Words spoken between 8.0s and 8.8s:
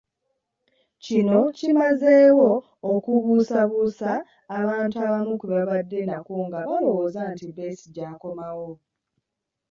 akomawo.